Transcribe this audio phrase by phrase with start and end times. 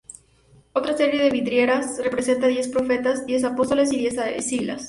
[0.73, 4.79] Otra serie de vidrieras representa a diez profetas, diez apóstoles y diez sibilas.